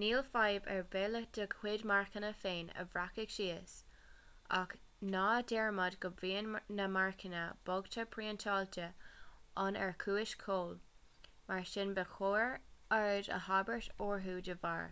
[0.00, 3.72] níl fadhb ar bith le do chuid marcanna féin a bhreacadh síos
[4.58, 4.74] ach
[5.14, 8.86] ná dearmad go mbíonn na marcanna boghta priontáilte
[9.64, 10.72] ann ar chúis ceoil
[11.48, 12.54] mar sin ba chóir
[13.00, 14.88] aird a thabhairt orthu dá bharr